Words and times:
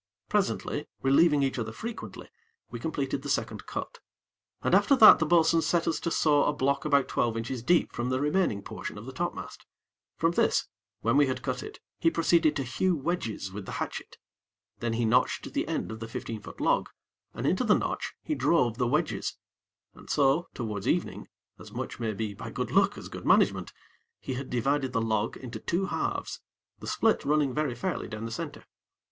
Presently, 0.29 0.87
relieving 1.03 1.43
each 1.43 1.59
other 1.59 1.71
frequently, 1.71 2.29
we 2.71 2.79
completed 2.79 3.21
the 3.21 3.29
second 3.29 3.67
cut, 3.67 3.99
and 4.63 4.73
after 4.73 4.95
that 4.95 5.19
the 5.19 5.27
bo'sun 5.27 5.61
set 5.61 5.87
us 5.87 5.99
to 5.99 6.09
saw 6.09 6.47
a 6.49 6.53
block 6.53 6.85
about 6.85 7.07
twelve 7.07 7.37
inches 7.37 7.61
deep 7.61 7.93
from 7.93 8.09
the 8.09 8.19
remaining 8.19 8.63
portion 8.63 8.97
of 8.97 9.05
the 9.05 9.13
topmast. 9.13 9.63
From 10.17 10.31
this, 10.31 10.67
when 11.01 11.17
we 11.17 11.27
had 11.27 11.43
cut 11.43 11.61
it, 11.61 11.79
he 11.99 12.09
proceeded 12.09 12.55
to 12.55 12.63
hew 12.63 12.95
wedges 12.95 13.51
with 13.51 13.67
the 13.67 13.73
hatchet. 13.73 14.17
Then 14.79 14.93
he 14.93 15.05
notched 15.05 15.53
the 15.53 15.67
end 15.67 15.91
of 15.91 15.99
the 15.99 16.07
fifteen 16.07 16.41
foot 16.41 16.59
log, 16.59 16.89
and 17.35 17.45
into 17.45 17.63
the 17.63 17.75
notch 17.77 18.15
he 18.23 18.33
drove 18.33 18.79
the 18.79 18.87
wedges, 18.87 19.37
and 19.93 20.09
so, 20.09 20.47
towards 20.55 20.87
evening, 20.87 21.27
as 21.59 21.71
much, 21.71 21.99
maybe, 21.99 22.33
by 22.33 22.49
good 22.49 22.71
luck 22.71 22.97
as 22.97 23.07
good 23.07 23.27
management, 23.27 23.71
he 24.19 24.33
had 24.33 24.49
divided 24.49 24.93
the 24.93 24.99
log 25.01 25.37
into 25.37 25.59
two 25.59 25.85
halves 25.85 26.39
the 26.79 26.87
split 26.87 27.23
running 27.23 27.53
very 27.53 27.75
fairly 27.75 28.07
down 28.07 28.25
the 28.25 28.31
center. 28.31 28.65